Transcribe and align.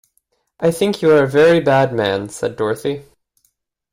"I 0.59 0.71
think 0.71 1.03
you 1.03 1.11
are 1.11 1.21
a 1.25 1.29
very 1.29 1.59
bad 1.59 1.93
man," 1.93 2.27
said 2.29 2.55
Dorothy. 2.55 3.03